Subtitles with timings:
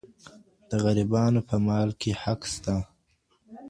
[0.69, 2.75] د غریبانو په مال کي حق سته.